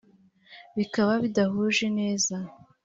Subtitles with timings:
[0.77, 2.35] bikaba bidahuje neza